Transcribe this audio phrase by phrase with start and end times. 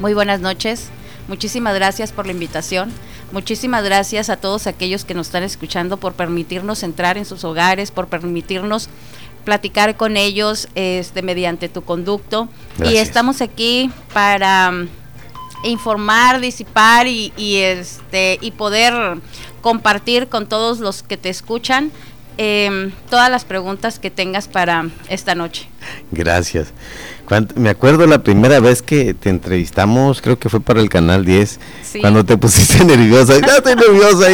[0.00, 0.88] Muy buenas noches.
[1.28, 2.92] Muchísimas gracias por la invitación.
[3.30, 7.90] Muchísimas gracias a todos aquellos que nos están escuchando por permitirnos entrar en sus hogares,
[7.90, 8.88] por permitirnos
[9.44, 12.48] platicar con ellos este, mediante tu conducto.
[12.84, 14.88] Y estamos aquí para mm,
[15.64, 19.20] informar, disipar y, este, y poder
[19.62, 21.92] compartir con todos los que te escuchan
[22.36, 25.68] em, todas las preguntas que tengas para esta noche.
[26.10, 26.68] Gracias.
[27.56, 31.60] me acuerdo la primera vez que te entrevistamos, creo que fue para el canal 10,
[32.00, 33.34] cuando te pusiste nerviosa.
[33.40, 34.26] Ya estoy nerviosa.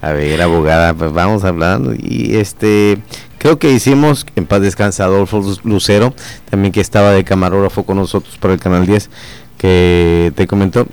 [0.00, 1.94] a ver, abogada, pues vamos hablando.
[1.94, 2.98] Y este,
[3.38, 6.14] creo que hicimos, en paz descansa Adolfo Lucero,
[6.50, 9.10] también que estaba de camarógrafo con nosotros para el canal 10,
[9.58, 10.86] que te comentó,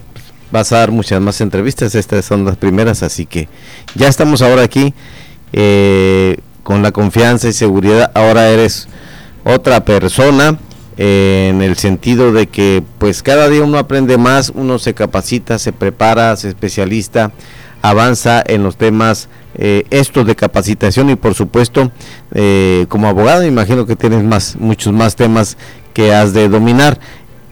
[0.52, 3.48] vas a dar muchas más entrevistas, estas son las primeras, así que
[3.96, 4.94] ya estamos ahora aquí
[5.54, 8.88] eh, con la confianza y seguridad, ahora eres
[9.43, 10.57] otra persona
[10.98, 15.59] eh, en el sentido de que pues cada día uno aprende más, uno se capacita,
[15.59, 17.31] se prepara, se especialista,
[17.81, 21.91] avanza en los temas eh, estos de capacitación y por supuesto
[22.34, 25.57] eh, como abogado imagino que tienes más muchos más temas
[25.93, 26.99] que has de dominar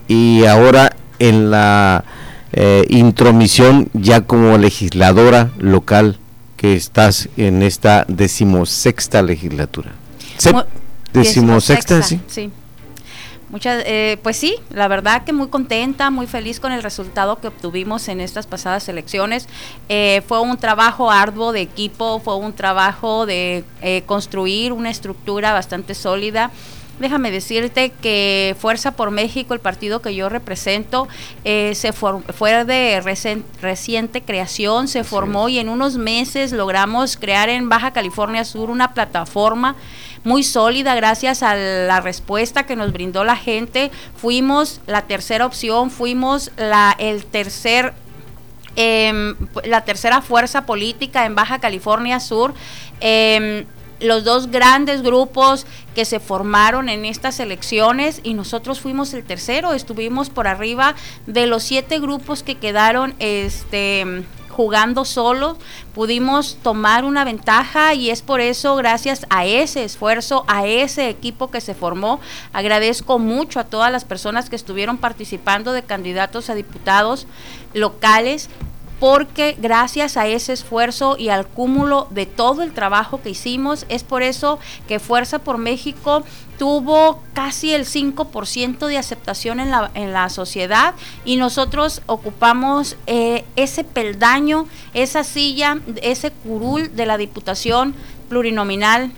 [0.08, 2.06] y ahora en la
[2.54, 6.20] eh, intromisión ya como legisladora local
[6.56, 9.92] que estás en esta decimosexta legislatura.
[11.18, 12.20] Decimosexta, sí.
[12.28, 12.52] Sí.
[13.50, 17.48] Muchas, eh, pues sí, la verdad que muy contenta, muy feliz con el resultado que
[17.48, 19.48] obtuvimos en estas pasadas elecciones.
[19.88, 25.54] Eh, fue un trabajo arduo de equipo, fue un trabajo de eh, construir una estructura
[25.54, 26.52] bastante sólida.
[27.00, 31.08] Déjame decirte que Fuerza por México, el partido que yo represento,
[31.44, 33.02] se fue de
[33.62, 38.94] reciente creación, se formó y en unos meses logramos crear en Baja California Sur una
[38.94, 39.76] plataforma
[40.24, 43.92] muy sólida gracias a la respuesta que nos brindó la gente.
[44.16, 47.94] Fuimos la tercera opción, fuimos la, el tercer
[48.76, 52.54] em, la tercera fuerza política en Baja California Sur.
[53.00, 53.66] Em,
[54.00, 55.66] los dos grandes grupos
[55.96, 61.48] que se formaron en estas elecciones y nosotros fuimos el tercero, estuvimos por arriba de
[61.48, 64.26] los siete grupos que quedaron este
[64.58, 65.58] jugando solos,
[65.94, 71.52] pudimos tomar una ventaja y es por eso, gracias a ese esfuerzo, a ese equipo
[71.52, 72.20] que se formó,
[72.54, 77.28] agradezco mucho a todas las personas que estuvieron participando de candidatos a diputados
[77.76, 78.50] locales
[79.00, 84.04] porque gracias a ese esfuerzo y al cúmulo de todo el trabajo que hicimos, es
[84.04, 86.24] por eso que Fuerza por México
[86.58, 93.46] tuvo casi el 5% de aceptación en la, en la sociedad y nosotros ocupamos eh,
[93.56, 97.94] ese peldaño, esa silla, ese curul de la Diputación
[98.30, 99.12] Plurinominal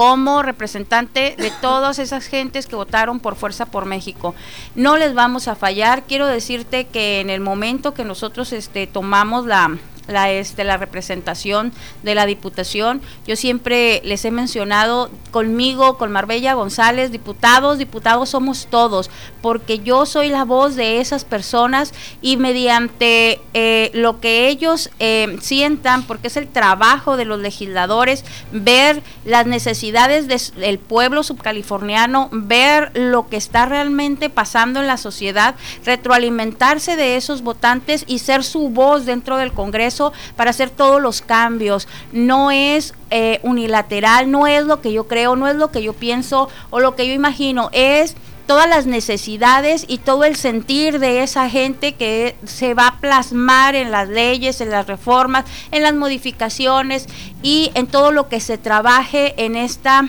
[0.00, 4.34] como representante de todas esas gentes que votaron por Fuerza por México.
[4.74, 6.04] No les vamos a fallar.
[6.04, 9.76] Quiero decirte que en el momento que nosotros este, tomamos la,
[10.10, 11.72] la, este, la representación
[12.02, 13.00] de la Diputación.
[13.26, 19.10] Yo siempre les he mencionado conmigo, con Marbella González, diputados, diputados somos todos,
[19.42, 25.36] porque yo soy la voz de esas personas y mediante eh, lo que ellos eh,
[25.40, 32.90] sientan, porque es el trabajo de los legisladores, ver las necesidades del pueblo subcaliforniano, ver
[32.94, 35.54] lo que está realmente pasando en la sociedad,
[35.84, 39.99] retroalimentarse de esos votantes y ser su voz dentro del Congreso
[40.36, 41.88] para hacer todos los cambios.
[42.12, 45.92] No es eh, unilateral, no es lo que yo creo, no es lo que yo
[45.92, 48.16] pienso o lo que yo imagino, es
[48.50, 53.76] todas las necesidades y todo el sentir de esa gente que se va a plasmar
[53.76, 57.06] en las leyes, en las reformas, en las modificaciones
[57.44, 60.08] y en todo lo que se trabaje en esta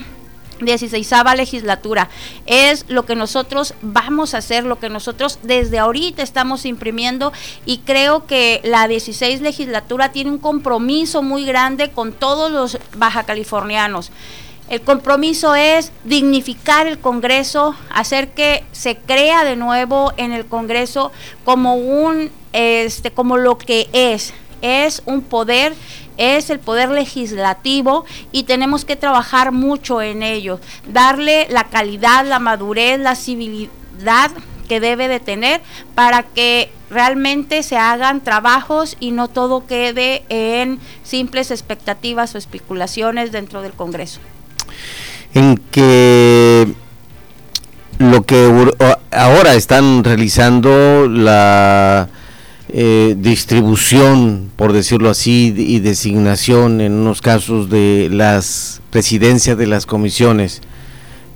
[0.64, 2.08] 16 legislatura.
[2.46, 7.32] Es lo que nosotros vamos a hacer, lo que nosotros desde ahorita estamos imprimiendo
[7.66, 13.24] y creo que la 16 legislatura tiene un compromiso muy grande con todos los baja
[13.24, 14.10] californianos.
[14.68, 21.12] El compromiso es dignificar el Congreso, hacer que se crea de nuevo en el Congreso
[21.44, 24.32] como un este como lo que es,
[24.62, 25.74] es un poder
[26.22, 32.38] es el poder legislativo y tenemos que trabajar mucho en ello, darle la calidad, la
[32.38, 34.30] madurez, la civilidad
[34.68, 35.60] que debe de tener
[35.94, 43.32] para que realmente se hagan trabajos y no todo quede en simples expectativas o especulaciones
[43.32, 44.20] dentro del Congreso.
[45.34, 46.68] En que
[47.98, 48.72] lo que
[49.10, 52.08] ahora están realizando la
[52.72, 59.86] eh, distribución, por decirlo así, y designación en unos casos de las presidencias de las
[59.86, 60.60] comisiones.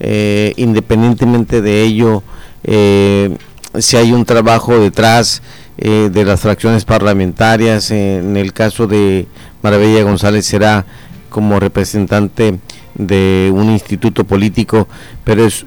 [0.01, 2.23] Eh, independientemente de ello,
[2.65, 3.37] eh,
[3.79, 5.43] si hay un trabajo detrás
[5.79, 7.91] eh, de las fracciones parlamentarias.
[7.91, 9.27] En el caso de
[9.63, 10.87] Maravilla González será
[11.29, 12.59] como representante
[12.95, 14.89] de un instituto político,
[15.23, 15.67] pero es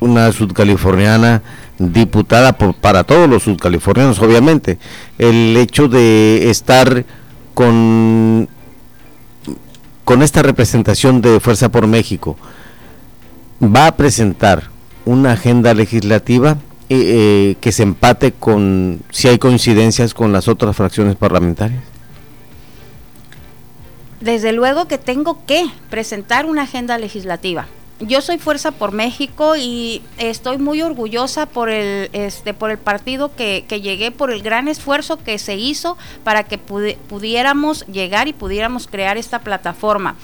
[0.00, 1.40] una sudcaliforniana
[1.78, 4.78] diputada por, para todos los sudcalifornianos, obviamente.
[5.18, 7.04] El hecho de estar
[7.54, 8.48] con,
[10.04, 12.36] con esta representación de Fuerza por México,
[13.62, 14.70] va a presentar
[15.04, 20.76] una agenda legislativa eh, eh, que se empate con, si hay coincidencias con las otras
[20.76, 21.82] fracciones parlamentarias.
[24.20, 27.66] Desde luego que tengo que presentar una agenda legislativa
[28.00, 33.34] yo soy Fuerza por México y estoy muy orgullosa por el, este, por el partido
[33.34, 38.32] que, que llegué, por el gran esfuerzo que se hizo para que pudiéramos llegar y
[38.32, 40.16] pudiéramos crear esta plataforma.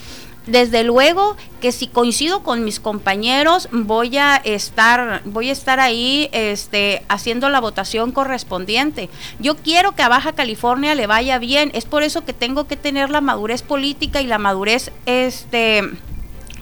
[0.47, 6.31] Desde luego que si coincido con mis compañeros voy a estar voy a estar ahí
[6.33, 9.11] este haciendo la votación correspondiente.
[9.39, 12.77] Yo quiero que a Baja California le vaya bien, es por eso que tengo que
[12.77, 15.91] tener la madurez política y la madurez este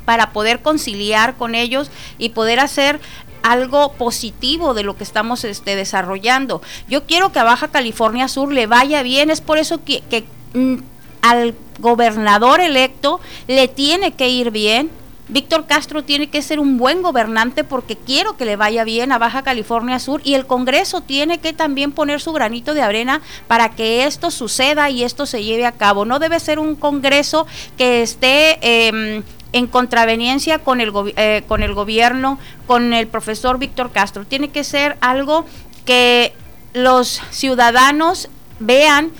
[0.08, 2.98] para poder conciliar con ellos y poder hacer
[3.42, 6.62] algo positivo de lo que estamos este, desarrollando.
[6.88, 10.24] Yo quiero que a Baja California Sur le vaya bien, es por eso que,
[10.54, 10.76] mm,
[11.20, 14.90] al gobernador electo le tiene que ir bien.
[15.28, 19.18] Víctor Castro tiene que ser un buen gobernante porque quiero que le vaya bien a
[19.18, 23.72] Baja California Sur y el Congreso tiene que también poner su granito de arena para
[23.72, 26.06] que esto suceda y esto se lleve a cabo.
[26.06, 27.46] No debe ser un Congreso
[27.76, 28.58] que esté...
[28.62, 29.22] Eh,
[29.52, 34.24] en contraveniencia con el, eh, con el gobierno, con el profesor Víctor Castro.
[34.24, 35.44] Tiene que ser algo
[35.84, 36.32] que
[36.74, 38.28] los ciudadanos
[38.60, 39.10] vean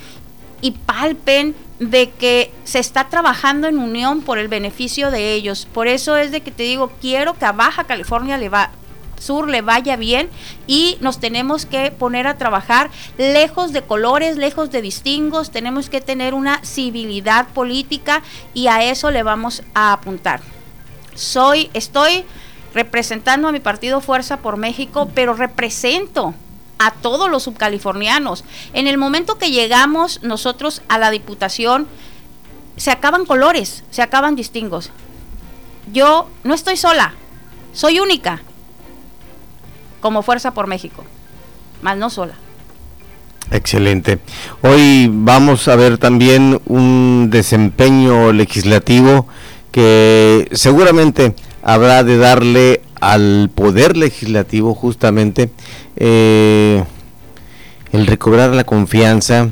[0.61, 5.67] y palpen de que se está trabajando en unión por el beneficio de ellos.
[5.73, 8.71] Por eso es de que te digo, quiero que a Baja California le va,
[9.19, 10.29] Sur le vaya bien
[10.65, 16.01] y nos tenemos que poner a trabajar lejos de colores, lejos de distingos, tenemos que
[16.01, 18.23] tener una civilidad política
[18.53, 20.41] y a eso le vamos a apuntar.
[21.15, 22.23] Soy, estoy
[22.73, 26.33] representando a mi partido Fuerza por México, pero represento
[26.77, 28.45] a todos los subcalifornianos.
[28.73, 31.87] En el momento que llegamos nosotros a la diputación,
[32.77, 34.91] se acaban colores, se acaban distingos.
[35.91, 37.13] Yo no estoy sola,
[37.73, 38.41] soy única
[39.99, 41.03] como Fuerza por México,
[41.81, 42.33] más no sola.
[43.51, 44.19] Excelente.
[44.61, 49.27] Hoy vamos a ver también un desempeño legislativo
[49.71, 55.49] que seguramente habrá de darle al poder legislativo justamente
[55.95, 56.83] eh,
[57.91, 59.49] el recobrar la confianza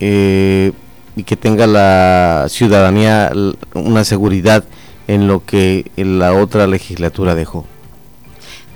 [0.00, 0.72] eh,
[1.14, 3.32] y que tenga la ciudadanía
[3.74, 4.64] una seguridad
[5.06, 7.66] en lo que la otra legislatura dejó.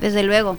[0.00, 0.56] Desde luego,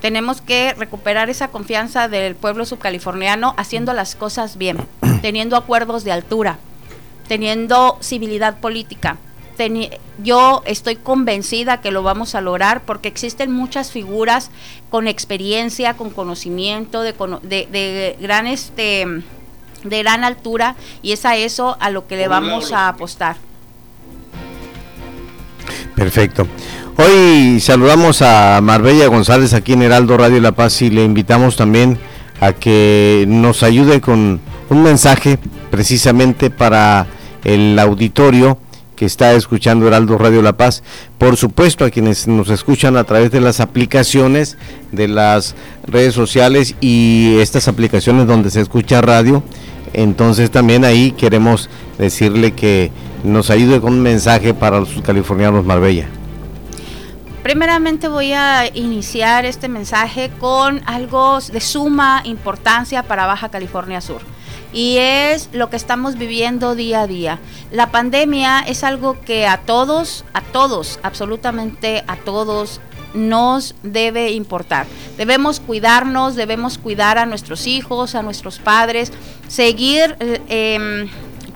[0.00, 4.78] tenemos que recuperar esa confianza del pueblo subcaliforniano haciendo las cosas bien,
[5.22, 6.58] teniendo acuerdos de altura,
[7.28, 9.18] teniendo civilidad política.
[10.22, 14.50] yo estoy convencida que lo vamos a lograr porque existen muchas figuras
[14.88, 17.12] con experiencia, con conocimiento, de,
[17.42, 19.06] de, gran este
[19.84, 23.36] de gran altura y es a eso a lo que le vamos a apostar.
[25.94, 26.46] Perfecto.
[26.96, 31.98] Hoy saludamos a Marbella González aquí en Heraldo Radio La Paz y le invitamos también
[32.40, 35.38] a que nos ayude con un mensaje
[35.70, 37.06] precisamente para
[37.44, 38.58] el auditorio
[38.96, 40.82] que está escuchando Heraldo Radio La Paz.
[41.16, 44.58] Por supuesto, a quienes nos escuchan a través de las aplicaciones
[44.92, 45.54] de las
[45.86, 49.42] redes sociales y estas aplicaciones donde se escucha radio.
[49.94, 52.90] Entonces también ahí queremos decirle que
[53.24, 56.08] nos ayude con un mensaje para los californianos Marbella.
[57.42, 64.20] Primeramente voy a iniciar este mensaje con algo de suma importancia para Baja California Sur
[64.72, 67.38] y es lo que estamos viviendo día a día.
[67.72, 72.80] La pandemia es algo que a todos, a todos, absolutamente a todos
[73.14, 74.86] nos debe importar.
[75.16, 79.12] Debemos cuidarnos, debemos cuidar a nuestros hijos, a nuestros padres,
[79.48, 80.16] seguir...
[80.20, 81.08] Eh, em,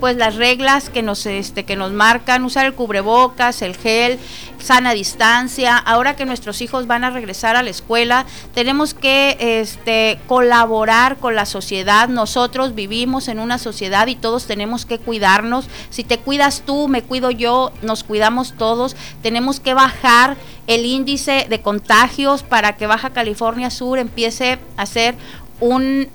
[0.04, 4.18] pues las reglas que nos este que nos marcan, usar el cubrebocas, el gel,
[4.58, 5.78] sana distancia.
[5.78, 11.34] Ahora que nuestros hijos van a regresar a la escuela, tenemos que este colaborar con
[11.34, 12.11] la sociedad.
[12.11, 15.68] Nosotros vivimos en una sociedad y todos tenemos que cuidarnos.
[15.88, 18.96] Si te cuidas tú, me cuido yo, nos cuidamos todos.
[19.23, 25.14] Tenemos que bajar el índice de contagios para que Baja California Sur empiece a ser
[25.61, 26.08] un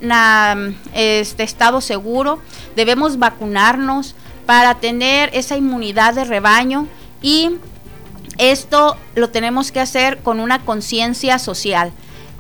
[0.93, 2.39] este, estado seguro,
[2.75, 4.15] debemos vacunarnos
[4.45, 6.87] para tener esa inmunidad de rebaño
[7.21, 7.51] y
[8.37, 11.91] esto lo tenemos que hacer con una conciencia social.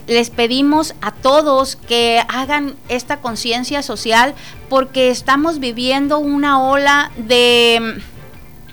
[0.07, 4.33] les pedimos a todos que hagan esta conciencia social
[4.67, 8.01] porque estamos viviendo una ola de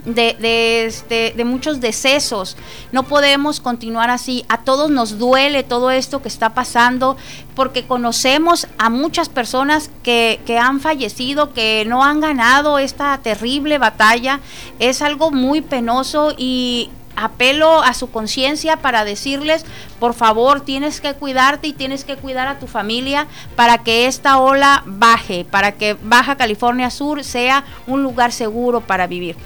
[0.07, 2.57] de, este, de muchos decesos.
[2.93, 4.45] No podemos continuar así.
[4.49, 7.17] A todos nos duele todo esto que está pasando
[7.55, 13.79] porque conocemos a muchas personas que, que han fallecido, que no han ganado esta terrible
[13.79, 14.41] batalla.
[14.79, 19.65] Es algo muy penoso y apelo a su conciencia para decirles,
[19.99, 24.39] por favor, tienes que cuidarte y tienes que cuidar a tu familia para que esta
[24.39, 29.37] ola baje, para que Baja California Sur sea un lugar seguro para vivir.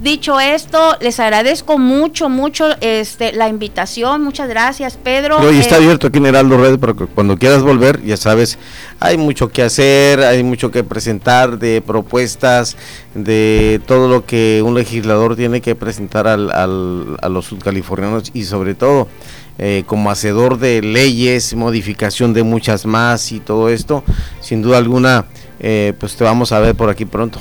[0.00, 4.22] Dicho esto, les agradezco mucho, mucho este, la invitación.
[4.22, 5.38] Muchas gracias, Pedro.
[5.38, 8.58] Hoy está eh, abierto aquí en Heraldo Red, pero cuando quieras volver, ya sabes,
[9.00, 12.76] hay mucho que hacer, hay mucho que presentar de propuestas,
[13.14, 18.74] de todo lo que un legislador tiene que presentar al, a los sudcalifornianos y sobre
[18.74, 19.08] todo
[19.56, 24.02] eh, como hacedor de leyes, modificación de muchas más y todo esto,
[24.40, 25.26] sin duda alguna,
[25.60, 27.38] eh, pues te vamos a ver por aquí pronto.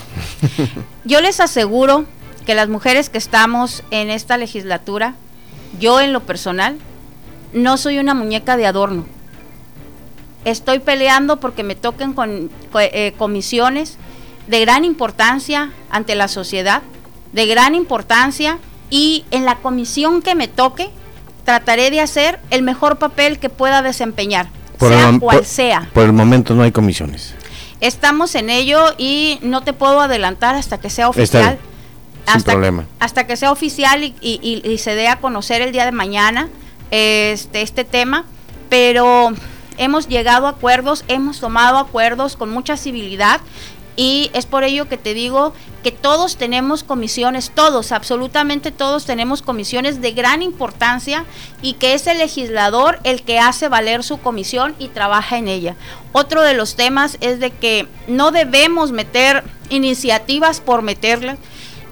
[1.06, 2.06] Yo les aseguro
[2.46, 5.16] que las mujeres que estamos en esta legislatura,
[5.80, 6.78] yo en lo personal,
[7.54, 9.06] no soy una muñeca de adorno.
[10.46, 13.98] Estoy peleando porque me toquen con, eh, comisiones
[14.48, 16.82] de gran importancia ante la sociedad,
[17.32, 18.60] de gran importancia,
[18.90, 20.90] y en la comisión que me toque,
[21.46, 25.90] trataré de hacer el mejor papel que pueda desempeñar, sea cual sea.
[25.94, 27.34] Por el momento no hay comisiones.
[27.80, 31.58] Estamos en ello y no te puedo adelantar hasta que sea oficial
[32.26, 32.86] hasta, problema.
[33.00, 36.50] hasta que sea oficial y, se dé a conocer el día de mañana
[36.92, 38.26] este, este tema,
[38.70, 39.34] pero
[39.78, 43.42] hemos llegado a acuerdos, hemos tomado acuerdos con mucha civilidad
[43.96, 45.54] y es por ello que te digo
[45.84, 51.26] que todos tenemos comisiones, todos, absolutamente todos tenemos comisiones de gran importancia
[51.62, 55.76] y que es el legislador el que hace valer su comisión y trabaja en ella.
[56.12, 61.38] Otro de los temas es de que no debemos meter iniciativas por meterlas,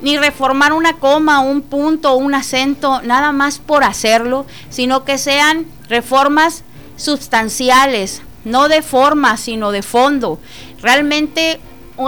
[0.01, 5.65] ni reformar una coma, un punto, un acento, nada más por hacerlo, sino que sean
[5.89, 6.63] reformas
[6.98, 10.39] sustanciales, no de forma, sino de fondo.
[10.81, 11.60] Realmente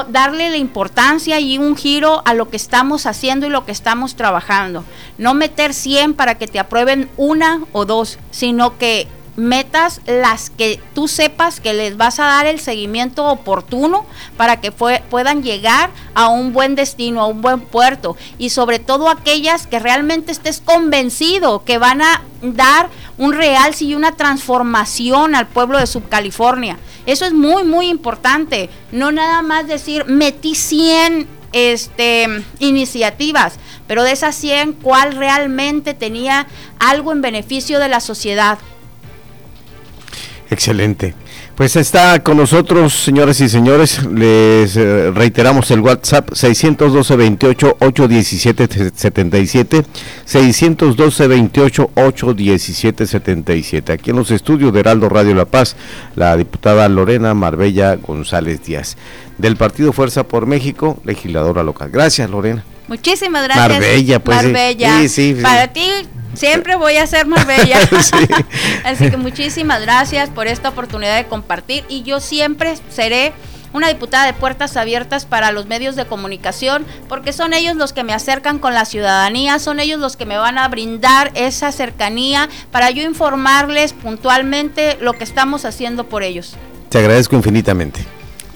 [0.10, 4.16] darle la importancia y un giro a lo que estamos haciendo y lo que estamos
[4.16, 4.84] trabajando.
[5.18, 10.80] No meter 100 para que te aprueben una o dos, sino que metas las que
[10.94, 14.06] tú sepas que les vas a dar el seguimiento oportuno
[14.38, 19.10] para que puedan llegar a un buen destino, a un buen puerto y sobre todo
[19.10, 25.48] aquellas que realmente estés convencido que van a dar un real y una transformación al
[25.48, 26.78] pueblo de Subcalifornia.
[27.06, 32.28] Eso es muy muy importante, no nada más decir metí 100 este,
[32.60, 36.48] iniciativas, pero de esas 100, ¿cuál realmente tenía
[36.80, 38.58] algo en beneficio de la sociedad?
[40.53, 41.15] Excelente.
[41.55, 48.91] Pues está con nosotros, señoras y señores, les eh, reiteramos el WhatsApp 612 28 817
[48.93, 49.83] 77
[50.25, 53.91] 612 28 817 77.
[53.91, 55.75] Aquí en los estudios de Heraldo Radio La Paz,
[56.15, 58.95] la diputada Lorena Marbella González Díaz
[59.39, 61.89] del Partido Fuerza por México, legisladora local.
[61.91, 62.63] Gracias, Lorena.
[62.88, 63.69] Muchísimas gracias.
[63.69, 64.38] Marbella, pues.
[64.38, 65.00] Marbella.
[65.00, 65.89] Sí, sí, Para ti
[66.34, 67.80] Siempre voy a ser más bella.
[68.84, 73.34] Así que muchísimas gracias por esta oportunidad de compartir y yo siempre seré
[73.74, 78.04] una diputada de puertas abiertas para los medios de comunicación, porque son ellos los que
[78.04, 82.50] me acercan con la ciudadanía, son ellos los que me van a brindar esa cercanía
[82.72, 86.56] para yo informarles puntualmente lo que estamos haciendo por ellos.
[86.90, 88.06] Te agradezco infinitamente.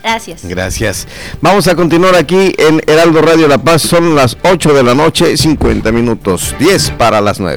[0.04, 0.46] Gracias.
[0.46, 1.08] Gracias.
[1.42, 3.82] Vamos a continuar aquí en Heraldo Radio La Paz.
[3.82, 7.56] Son las 8 de la noche, 50 minutos, 10 para las 9.